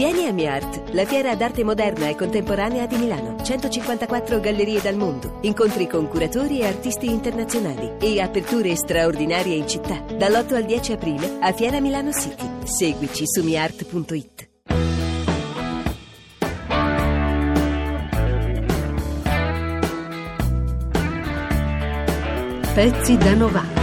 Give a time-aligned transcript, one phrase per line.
[0.00, 3.36] Vieni a MiArt, la fiera d'arte moderna e contemporanea di Milano.
[3.42, 10.02] 154 gallerie dal mondo, incontri con curatori e artisti internazionali e aperture straordinarie in città.
[10.16, 12.48] Dall'8 al 10 aprile a Fiera Milano City.
[12.64, 14.48] Seguici su miart.it.
[22.72, 23.79] Pezzi da 90.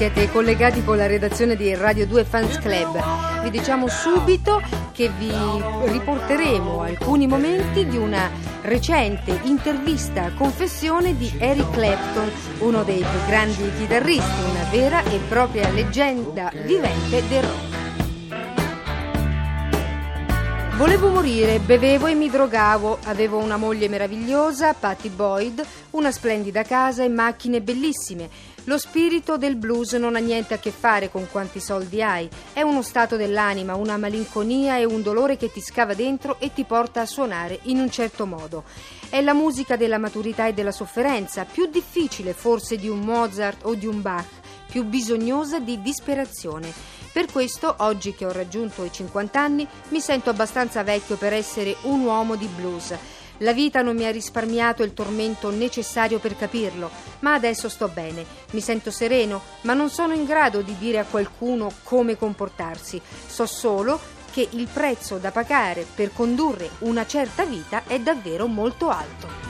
[0.00, 3.42] Siete collegati con la redazione di Radio 2 Fans Club.
[3.42, 8.30] Vi diciamo subito che vi riporteremo alcuni momenti di una
[8.62, 15.68] recente intervista confessione di Eric Clapton, uno dei più grandi chitarristi, una vera e propria
[15.68, 17.70] leggenda vivente del rock.
[20.80, 27.04] Volevo morire, bevevo e mi drogavo, avevo una moglie meravigliosa, Patty Boyd, una splendida casa
[27.04, 28.30] e macchine bellissime.
[28.64, 32.60] Lo spirito del blues non ha niente a che fare con quanti soldi hai, è
[32.60, 37.00] uno stato dell'anima, una malinconia e un dolore che ti scava dentro e ti porta
[37.00, 38.64] a suonare in un certo modo.
[39.08, 43.74] È la musica della maturità e della sofferenza, più difficile forse di un Mozart o
[43.74, 44.28] di un Bach,
[44.68, 46.70] più bisognosa di disperazione.
[47.12, 51.76] Per questo, oggi che ho raggiunto i 50 anni, mi sento abbastanza vecchio per essere
[51.82, 52.94] un uomo di blues.
[53.42, 58.24] La vita non mi ha risparmiato il tormento necessario per capirlo, ma adesso sto bene,
[58.50, 63.00] mi sento sereno, ma non sono in grado di dire a qualcuno come comportarsi.
[63.26, 63.98] So solo
[64.30, 69.49] che il prezzo da pagare per condurre una certa vita è davvero molto alto.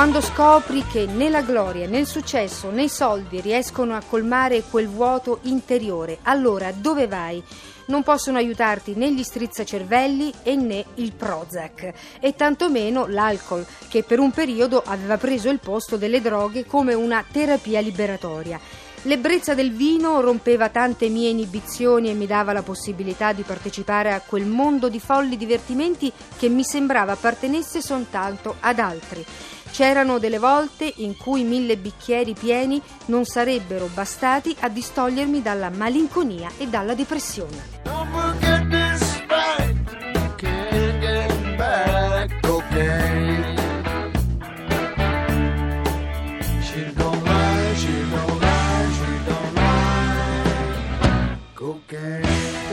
[0.00, 4.62] Quando scopri che né la gloria, né il successo, né i soldi riescono a colmare
[4.62, 7.42] quel vuoto interiore, allora dove vai?
[7.88, 14.20] Non possono aiutarti né gli strizzacervelli e né il Prozac, e tantomeno l'alcol, che per
[14.20, 18.58] un periodo aveva preso il posto delle droghe come una terapia liberatoria.
[19.04, 24.20] L'ebbrezza del vino rompeva tante mie inibizioni e mi dava la possibilità di partecipare a
[24.20, 29.24] quel mondo di folli divertimenti che mi sembrava appartenesse soltanto ad altri.
[29.72, 36.50] C'erano delle volte in cui mille bicchieri pieni non sarebbero bastati a distogliermi dalla malinconia
[36.58, 37.78] e dalla depressione.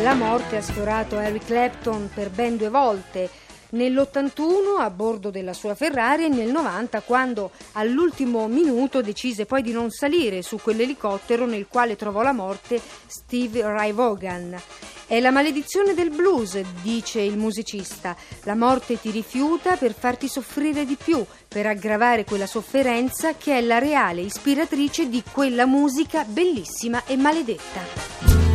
[0.01, 3.29] La morte ha sfiorato Eric Clapton per ben due volte.
[3.69, 9.71] Nell'81 a bordo della sua Ferrari e nel 90 quando all'ultimo minuto decise poi di
[9.71, 14.59] non salire su quell'elicottero nel quale trovò la morte Steve Ray Vaughan.
[15.07, 18.13] È la maledizione del blues, dice il musicista.
[18.43, 23.61] La morte ti rifiuta per farti soffrire di più, per aggravare quella sofferenza che è
[23.61, 28.46] la reale ispiratrice di quella musica bellissima e maledetta.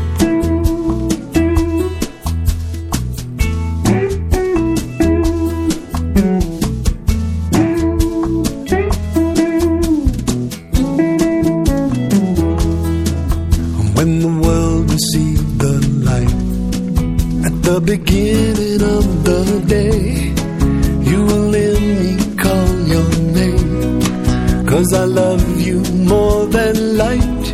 [17.62, 20.34] The beginning of the day,
[21.08, 23.08] you will let me call your
[23.38, 24.66] name.
[24.66, 27.44] Cause I love you more than light,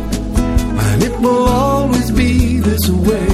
[0.87, 3.29] and it will always be this way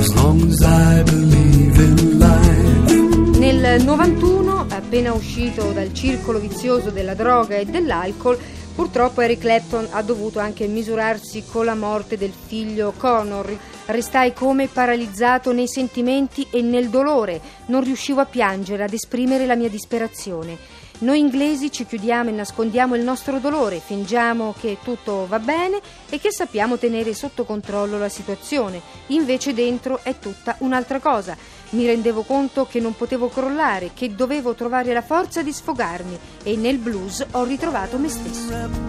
[0.00, 3.38] as long as I believe in life.
[3.38, 8.38] Nel 91, appena uscito dal circolo vizioso della droga e dell'alcol,
[8.74, 13.56] purtroppo Eric Clapton ha dovuto anche misurarsi con la morte del figlio Connor.
[13.86, 19.56] Restai come paralizzato nei sentimenti e nel dolore, non riuscivo a piangere, ad esprimere la
[19.56, 20.80] mia disperazione.
[21.02, 26.20] Noi inglesi ci chiudiamo e nascondiamo il nostro dolore, fingiamo che tutto va bene e
[26.20, 28.80] che sappiamo tenere sotto controllo la situazione.
[29.08, 31.36] Invece dentro è tutta un'altra cosa.
[31.72, 36.56] Mi rendevo conto che non potevo crollare, che dovevo trovare la forza di sfogarmi e
[36.56, 38.80] nel blues ho ritrovato me stesso.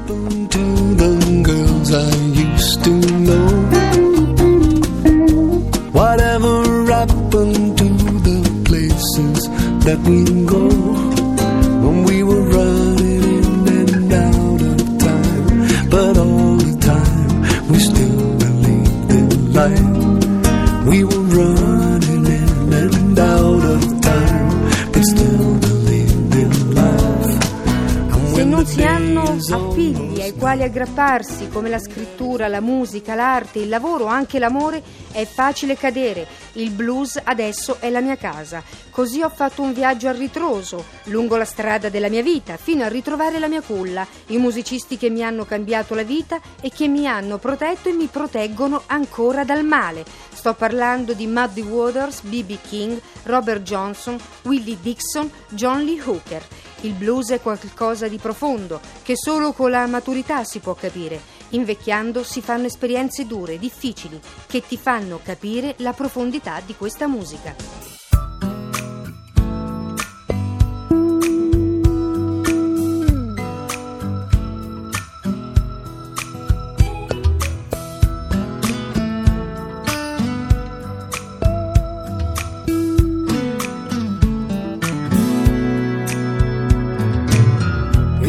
[28.65, 34.81] Ha figli ai quali aggrapparsi, come la scrittura, la musica, l'arte, il lavoro, anche l'amore,
[35.11, 36.25] è facile cadere.
[36.53, 38.63] Il blues adesso è la mia casa.
[38.89, 42.87] Così ho fatto un viaggio a ritroso, lungo la strada della mia vita, fino a
[42.87, 47.05] ritrovare la mia culla, i musicisti che mi hanno cambiato la vita e che mi
[47.05, 50.05] hanno protetto e mi proteggono ancora dal male.
[50.33, 52.57] Sto parlando di Muddy Waters, B.B.
[52.65, 56.41] King, Robert Johnson, Willie Dixon, John Lee Hooker.
[56.83, 61.17] Il blues è qualcosa di profondo, che solo con la maturità si può capire.
[61.49, 67.92] Invecchiando si fanno esperienze dure, difficili, che ti fanno capire la profondità di questa musica.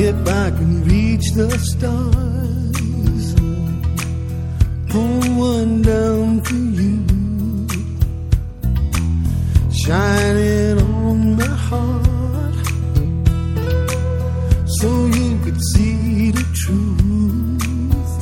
[0.06, 3.35] If I can reach the stars,
[4.91, 7.06] pull one down for you,
[9.73, 12.67] shining on my heart,
[14.79, 15.94] so you could see.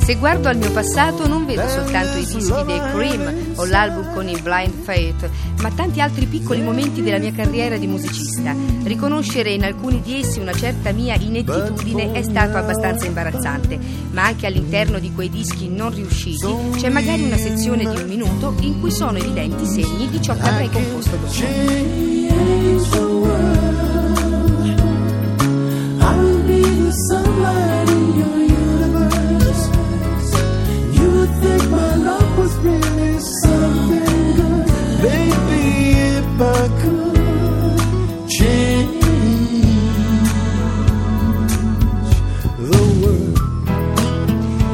[0.03, 4.27] Se guardo al mio passato non vedo soltanto i dischi dei Cream o l'album con
[4.27, 5.29] il Blind Faith,
[5.61, 8.53] ma tanti altri piccoli momenti della mia carriera di musicista.
[8.83, 13.79] Riconoscere in alcuni di essi una certa mia inettitudine è stato abbastanza imbarazzante,
[14.11, 16.45] ma anche all'interno di quei dischi non riusciti
[16.75, 20.41] c'è magari una sezione di un minuto in cui sono evidenti segni di ciò che
[20.41, 21.31] avrei composto dopo.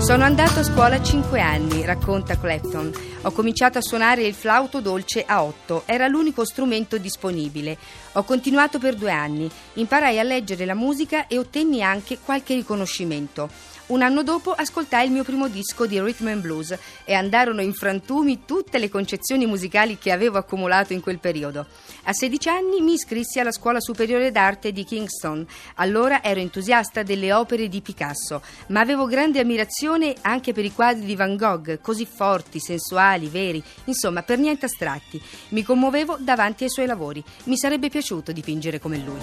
[0.10, 2.92] Sono andato a scuola a 5 anni, racconta Clapton.
[3.22, 7.78] Ho cominciato a suonare il flauto dolce a 8, era l'unico strumento disponibile.
[8.14, 13.52] Ho continuato per due anni, imparai a leggere la musica e ottenni anche qualche riconoscimento.
[13.90, 17.74] Un anno dopo ascoltai il mio primo disco di rhythm and blues e andarono in
[17.74, 21.66] frantumi tutte le concezioni musicali che avevo accumulato in quel periodo.
[22.04, 25.44] A 16 anni mi iscrissi alla Scuola Superiore d'Arte di Kingston.
[25.76, 31.06] Allora ero entusiasta delle opere di Picasso, ma avevo grande ammirazione anche per i quadri
[31.06, 35.20] di Van Gogh, così forti, sensuali, veri, insomma per niente astratti.
[35.50, 37.24] Mi commuovevo davanti ai suoi lavori.
[37.46, 39.18] Mi sarebbe piaciuto dipingere come lui.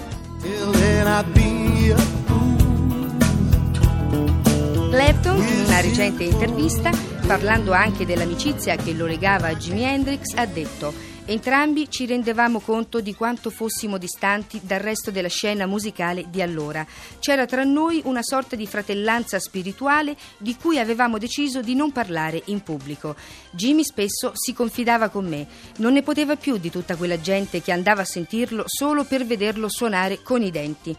[4.97, 6.89] Clapton, in una recente intervista,
[7.27, 10.91] parlando anche dell'amicizia che lo legava a Jimi Hendrix, ha detto
[11.29, 16.87] Entrambi ci rendevamo conto di quanto fossimo distanti dal resto della scena musicale di allora.
[17.19, 22.43] C'era tra noi una sorta di fratellanza spirituale di cui avevamo deciso di non parlare
[22.45, 23.17] in pubblico.
[23.51, 25.45] Jimmy spesso si confidava con me,
[25.79, 29.67] non ne poteva più di tutta quella gente che andava a sentirlo solo per vederlo
[29.67, 30.95] suonare con i denti.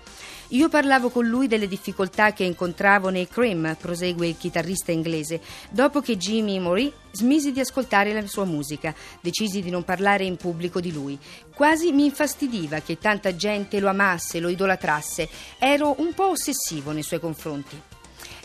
[0.53, 5.41] Io parlavo con lui delle difficoltà che incontravo nei Cream, prosegue il chitarrista inglese.
[5.71, 10.37] Dopo che Jimmy morì, smisi di ascoltare la sua musica, decisi di non parlare in
[10.37, 11.19] pubblico di lui.
[11.53, 15.29] Quasi mi infastidiva che tanta gente lo amasse, lo idolatrasse.
[15.59, 17.81] Ero un po' ossessivo nei suoi confronti.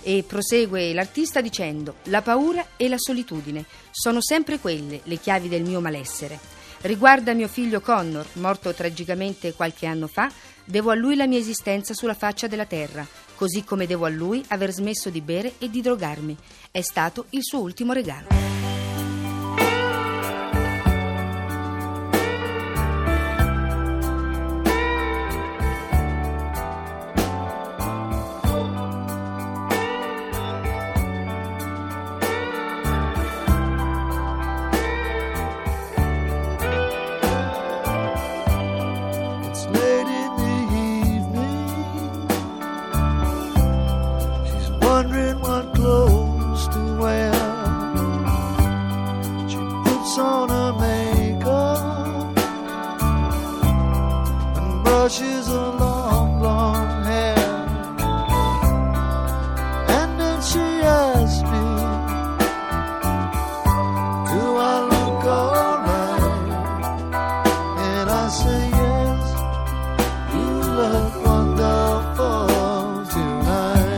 [0.02, 5.62] E prosegue l'artista dicendo: La paura e la solitudine sono sempre quelle le chiavi del
[5.62, 6.40] mio malessere.
[6.82, 10.30] Riguarda mio figlio Connor, morto tragicamente qualche anno fa,
[10.66, 14.44] devo a lui la mia esistenza sulla faccia della terra, così come devo a lui
[14.50, 16.36] aver smesso di bere e di drogarmi.
[16.72, 18.63] È stato il suo ultimo regalo.